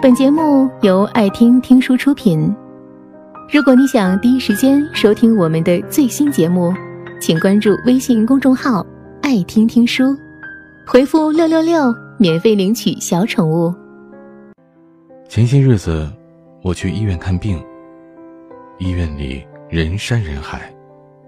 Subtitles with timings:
[0.00, 2.54] 本节目由爱听听书出品。
[3.52, 6.72] 如果你想第一时间收听我们的最新节目，
[7.20, 8.86] 请关注微信公众号
[9.22, 10.16] “爱听听书”，
[10.86, 13.74] 回复“六六六”免费领取小宠物。
[15.28, 16.08] 前些日子，
[16.62, 17.60] 我去医院看病，
[18.78, 20.72] 医院里人山人海，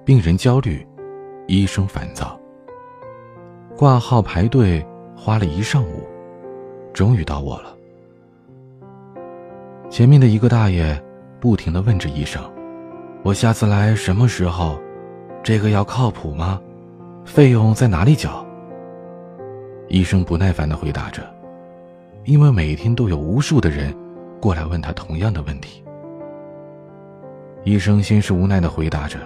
[0.04, 0.86] 病人焦虑，
[1.48, 2.38] 医生烦躁。
[3.76, 6.06] 挂号排队花了一上午，
[6.92, 7.74] 终于到我了。
[9.90, 10.96] 前面的一个大爷
[11.40, 12.40] 不停的问着医生
[13.24, 14.80] ：“我下次来什么时候？
[15.42, 16.60] 这个要靠谱吗？
[17.24, 18.46] 费用在哪里缴？”
[19.88, 21.22] 医生不耐烦的回答着
[22.24, 23.92] ：“因为每天都有无数的人
[24.40, 25.82] 过来问他同样的问题。”
[27.64, 29.18] 医生先是无奈的回答着，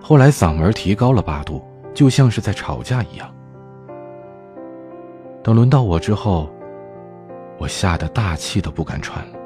[0.00, 3.28] 后来嗓门提高了八度，就像是在吵架一样。
[5.42, 6.48] 等轮到我之后，
[7.58, 9.37] 我吓得大气都不敢喘了。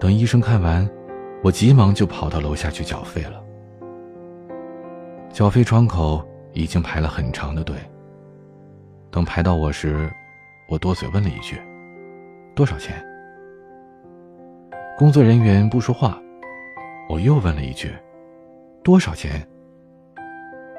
[0.00, 0.88] 等医生看完，
[1.44, 3.44] 我急忙就跑到楼下去缴费了。
[5.30, 7.76] 缴费窗口已经排了很长的队。
[9.10, 10.10] 等排到我时，
[10.70, 11.60] 我多嘴问了一句
[12.56, 13.04] ：“多少钱？”
[14.96, 16.18] 工作人员不说话，
[17.08, 17.92] 我又问了一句
[18.82, 19.46] ：“多少钱？”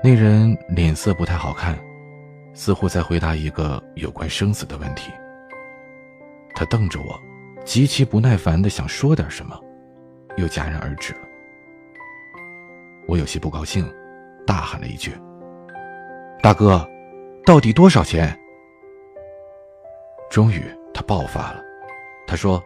[0.03, 1.77] 那人脸色不太好看，
[2.55, 5.11] 似乎在回答一个有关生死的问题。
[6.55, 7.30] 他瞪着我。
[7.63, 9.59] 极其不耐烦的想说点什么，
[10.37, 11.19] 又戛然而止了。
[13.07, 13.91] 我有些不高兴，
[14.45, 15.13] 大喊了一句
[16.41, 16.87] ：“大哥，
[17.45, 18.37] 到底多少钱？”
[20.29, 21.63] 终于，他爆发了，
[22.25, 22.63] 他说：“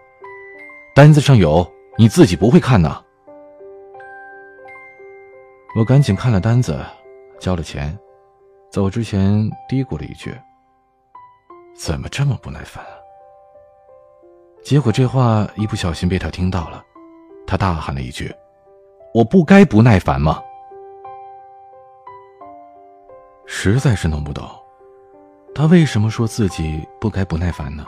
[0.95, 3.01] 单子上有，你自己不会看呐。”
[5.77, 6.79] 我赶紧看了单子，
[7.39, 7.97] 交了钱，
[8.71, 10.33] 走之前嘀咕了一句
[11.75, 12.83] ：“怎么这么不耐烦？”
[14.65, 16.83] 结果这话一不小心被他听到了，
[17.45, 18.33] 他大喊了一句
[19.13, 20.41] ：“我不该不耐烦吗？”
[23.45, 24.43] 实在是弄不懂，
[25.53, 27.85] 他为什么说自己不该不耐烦呢？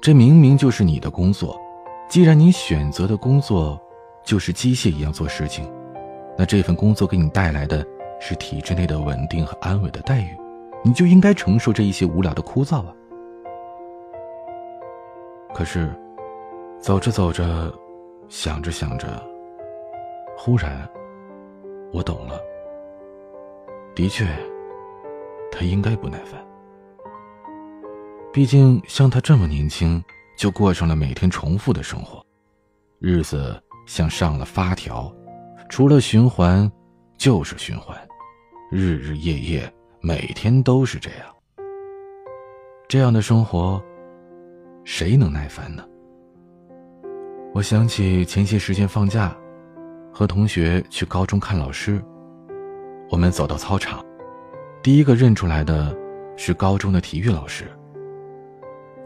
[0.00, 1.60] 这明明就是你的工作，
[2.08, 3.78] 既然你选择的工作
[4.24, 5.70] 就是机械一样做事情，
[6.38, 7.86] 那这份工作给你带来的
[8.18, 10.34] 是体制内的稳定和安稳的待遇，
[10.82, 12.94] 你就应该承受这一些无聊的枯燥啊。
[15.54, 15.94] 可是，
[16.80, 17.72] 走着走着，
[18.28, 19.22] 想着想着，
[20.36, 20.88] 忽然，
[21.92, 22.40] 我懂了。
[23.94, 24.26] 的确，
[25.50, 26.42] 他应该不耐烦。
[28.32, 30.02] 毕竟像他这么年轻，
[30.36, 32.24] 就过上了每天重复的生活，
[32.98, 35.14] 日子像上了发条，
[35.68, 36.70] 除了循环，
[37.18, 37.94] 就是循环，
[38.70, 41.20] 日日夜夜，每天都是这样。
[42.88, 43.80] 这样的生活。
[44.84, 45.84] 谁能耐烦呢？
[47.54, 49.36] 我想起前些时间放假，
[50.12, 52.02] 和同学去高中看老师。
[53.10, 54.04] 我们走到操场，
[54.82, 55.94] 第一个认出来的
[56.36, 57.70] 是高中的体育老师。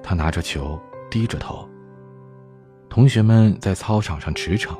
[0.03, 1.69] 他拿着球，低着头。
[2.89, 4.77] 同学们在操场上驰骋，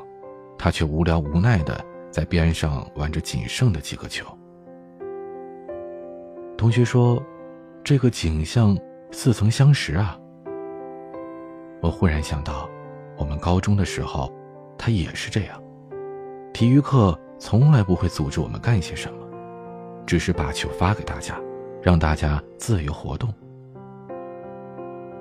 [0.57, 4.25] 他却无聊无奈的在边上玩着仅剩的几个球。
[6.57, 7.21] 同学说
[7.83, 8.75] ：“这个景象
[9.11, 10.17] 似曾相识啊。”
[11.81, 12.69] 我忽然想到，
[13.17, 14.31] 我们高中的时候，
[14.77, 15.61] 他也是这样。
[16.53, 19.19] 体育课从来不会组织我们干些什么，
[20.05, 21.39] 只是把球发给大家，
[21.81, 23.31] 让大家自由活动。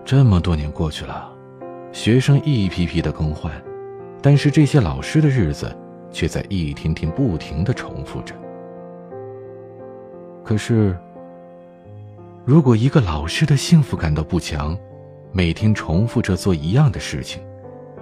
[0.05, 1.31] 这么多年过去了，
[1.93, 3.53] 学生一批批的更换，
[4.23, 5.77] 但是这些老师的日子
[6.11, 8.35] 却在一天天不停的重复着。
[10.43, 10.97] 可是，
[12.45, 14.79] 如果一个老师的幸福感都不强，
[15.37, 17.43] 每天重复着做一样的事情，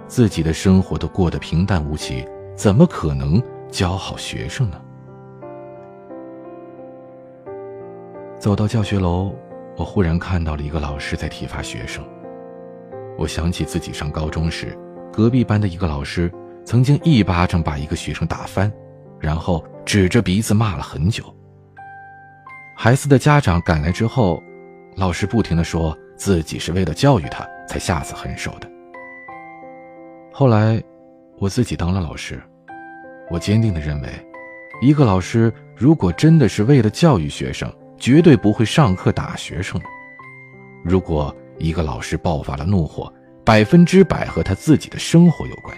[0.07, 2.25] 自己的生活都过得平淡无奇，
[2.55, 4.81] 怎么可能教好学生呢？
[8.39, 9.35] 走到教学楼，
[9.75, 12.01] 我忽然看到了一个老师在体罚学生。
[13.17, 14.73] 我想起自己上高中时，
[15.11, 16.31] 隔壁班的一个老师
[16.63, 18.71] 曾经一巴掌把一个学生打翻，
[19.19, 21.21] 然后指着鼻子骂了很久。
[22.77, 24.41] 孩子的家长赶来之后，
[24.95, 25.93] 老师不停的说。
[26.15, 28.69] 自己是为了教育他才下此狠手的。
[30.31, 30.81] 后来，
[31.37, 32.41] 我自己当了老师，
[33.29, 34.09] 我坚定的认为，
[34.81, 39.79] 一个老师如果真的是为了教育学生，绝对不会上课打学生。
[40.83, 43.11] 如果一个老师爆发了怒火，
[43.43, 45.75] 百分之百和他自己的生活有关。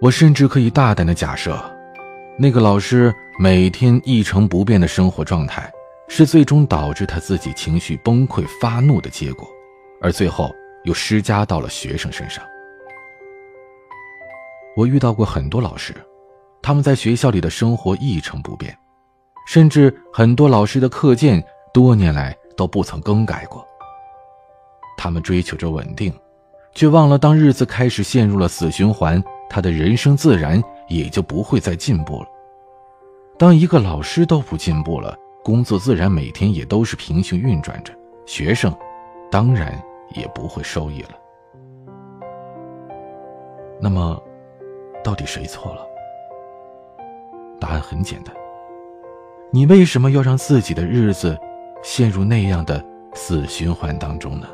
[0.00, 1.58] 我甚至可以大胆的假设，
[2.38, 5.70] 那个老师每天一成不变的生活状态。
[6.12, 9.48] 是最终导致他自己情绪崩溃、发怒的结果，
[10.02, 10.52] 而最后
[10.82, 12.44] 又施加到了学生身上。
[14.76, 15.94] 我遇到过很多老师，
[16.60, 18.76] 他们在学校里的生活一成不变，
[19.46, 21.40] 甚至很多老师的课件
[21.72, 23.64] 多年来都不曾更改过。
[24.98, 26.12] 他们追求着稳定，
[26.74, 32.26] 却忘了当日子开始陷入了死循环，他的人生自然也就不会再进步了。
[33.38, 37.92] 当一个老师都不进步了，工作自然每天也都是平行运转着，
[38.26, 38.74] 学生
[39.30, 39.82] 当然
[40.14, 41.10] 也不会受益了。
[43.80, 44.22] 那么，
[45.02, 45.86] 到底谁错了？
[47.58, 48.34] 答案很简单，
[49.50, 51.38] 你为什么要让自己的日子
[51.82, 52.84] 陷入那样的
[53.14, 54.46] 死循环当中呢？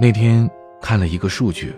[0.00, 0.48] 那天
[0.80, 1.74] 看了一个数据，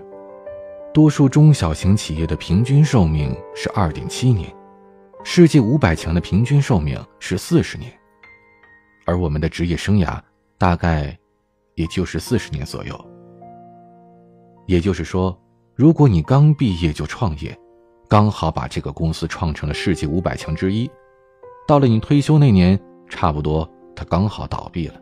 [0.92, 4.46] 多数中小型企业的平均寿命是二点七年，
[5.22, 7.93] 世界五百强的平均寿命是四十年，
[9.06, 10.20] 而我们的职业生涯
[10.58, 11.17] 大概
[11.75, 12.99] 也就是四十年左右。
[14.67, 15.38] 也就是说，
[15.75, 17.56] 如果你刚毕业就创业，
[18.08, 20.90] 刚好把这个公司创成了世界五百强之一，
[21.66, 24.94] 到了你退休那年，差不多它刚好倒闭了。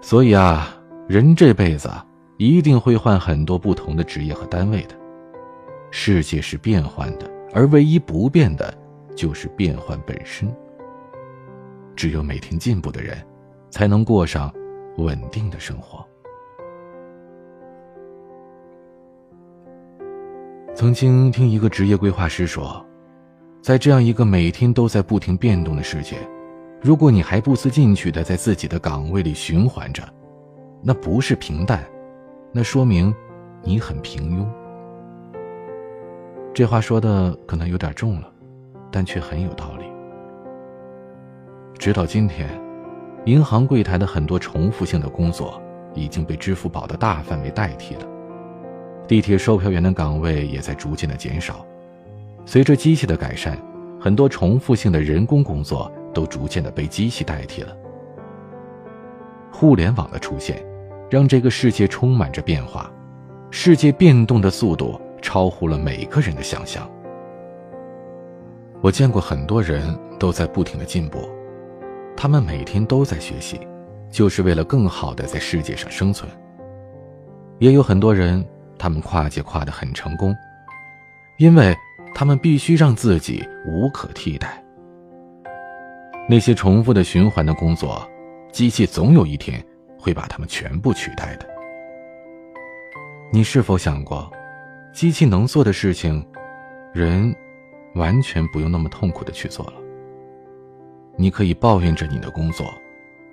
[0.00, 0.76] 所以啊。
[1.08, 1.90] 人这辈子
[2.36, 4.94] 一定会换很多不同的职业和单位的，
[5.90, 8.72] 世界是变幻的，而唯一不变的，
[9.16, 10.48] 就是变幻本身。
[11.96, 13.16] 只有每天进步的人，
[13.70, 14.52] 才能过上
[14.96, 16.06] 稳定的生活。
[20.74, 22.84] 曾经听一个职业规划师说，
[23.60, 26.16] 在这样一个每天都在不停变动的世界，
[26.80, 30.02] 如果你还不思进取的在自己的岗位里循环着，
[30.82, 31.84] 那不是平淡，
[32.52, 33.14] 那说明
[33.62, 34.59] 你很平庸。
[36.52, 38.30] 这话说的可能有点重了，
[38.90, 39.84] 但却很有道理。
[41.78, 42.48] 直到今天，
[43.24, 45.62] 银行柜台的很多重复性的工作
[45.94, 48.06] 已经被支付宝的大范围代替了，
[49.06, 51.64] 地铁售票员的岗位也在逐渐的减少。
[52.44, 53.56] 随着机器的改善，
[54.00, 57.76] 很多重复性的人工工作都逐渐的被机器代替了。
[59.52, 60.64] 互联网的出现。
[61.10, 62.88] 让这个世界充满着变化，
[63.50, 66.90] 世界变动的速度超乎了每个人的想象。
[68.80, 71.28] 我见过很多人都在不停的进步，
[72.16, 73.60] 他们每天都在学习，
[74.10, 76.30] 就是为了更好的在世界上生存。
[77.58, 78.44] 也有很多人，
[78.78, 80.34] 他们跨界跨得很成功，
[81.38, 81.76] 因为
[82.14, 84.62] 他们必须让自己无可替代。
[86.28, 88.08] 那些重复的循环的工作，
[88.52, 89.62] 机器总有一天。
[90.02, 91.46] 会把他们全部取代的。
[93.30, 94.32] 你是否想过，
[94.92, 96.26] 机器能做的事情，
[96.92, 97.34] 人
[97.94, 99.74] 完全不用那么痛苦的去做了？
[101.16, 102.66] 你可以抱怨着你的工作，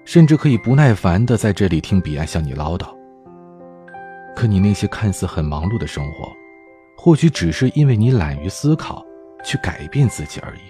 [0.05, 2.95] 甚至可以不耐烦的在这里听彼岸向你唠叨。
[4.35, 6.31] 可你那些看似很忙碌的生活，
[6.95, 9.03] 或许只是因为你懒于思考，
[9.43, 10.61] 去改变自己而已。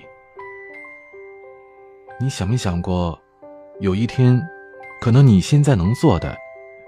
[2.20, 3.20] 你想没想过，
[3.80, 4.42] 有一天？
[5.00, 6.36] 可能你现在能做的，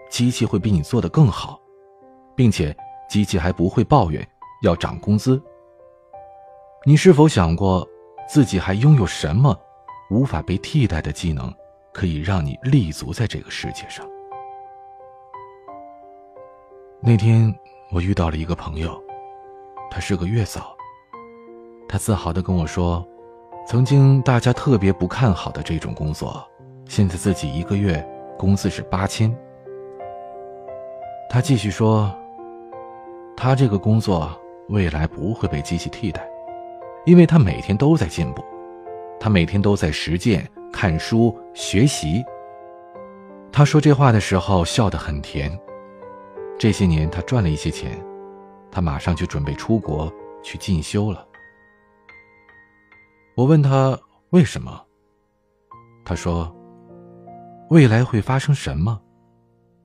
[0.09, 1.61] 机器会比你做的更好，
[2.35, 2.75] 并且
[3.09, 4.25] 机器还不会抱怨
[4.61, 5.41] 要涨工资。
[6.85, 7.85] 你是否想过，
[8.29, 9.57] 自己还拥有什么
[10.09, 11.53] 无法被替代的技能，
[11.91, 14.05] 可以让你立足在这个世界上？
[17.01, 17.53] 那天
[17.91, 19.01] 我遇到了一个朋友，
[19.89, 20.75] 他是个月嫂。
[21.87, 23.05] 他自豪的跟我说，
[23.65, 26.45] 曾经大家特别不看好的这种工作。
[26.87, 29.35] 现在自己一个月工资是八千。
[31.29, 32.13] 他继续说
[33.41, 36.29] ：“他这个工作未来不会被机器替代，
[37.05, 38.43] 因为他每天都在进步，
[39.17, 42.21] 他每天都在实践、看书、学习。”
[43.49, 45.57] 他说这话的时候笑得很甜。
[46.59, 47.97] 这些年他赚了一些钱，
[48.69, 50.11] 他马上就准备出国
[50.43, 51.25] 去进修了。
[53.35, 53.97] 我问他
[54.31, 54.83] 为什么，
[56.03, 56.53] 他说。
[57.69, 58.99] 未来会发生什么？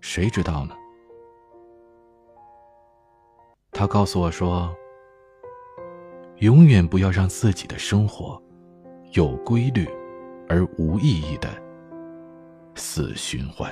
[0.01, 0.75] 谁知道呢？
[3.77, 4.73] 他告诉我说
[6.39, 8.41] ：“永远不要让自己的生活
[9.15, 9.85] 有规律
[10.49, 11.49] 而无意义的
[12.77, 13.69] 死循环。”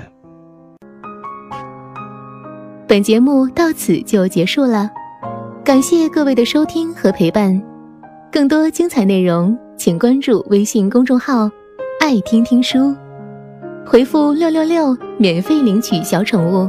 [2.89, 4.91] 本节目到此就结束了，
[5.65, 7.63] 感谢各位的收听和陪伴。
[8.31, 11.49] 更多精彩内容，请关注微信公众号
[12.03, 12.93] “爱听听书”。
[13.87, 16.69] 回复六六六，免费领取小宠物，